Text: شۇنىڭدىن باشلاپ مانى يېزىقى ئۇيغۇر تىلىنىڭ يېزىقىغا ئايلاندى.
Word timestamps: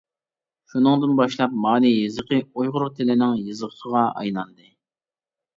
شۇنىڭدىن 0.71 1.11
باشلاپ 1.19 1.53
مانى 1.65 1.91
يېزىقى 1.91 2.39
ئۇيغۇر 2.63 2.87
تىلىنىڭ 2.97 3.37
يېزىقىغا 3.49 4.03
ئايلاندى. 4.15 4.71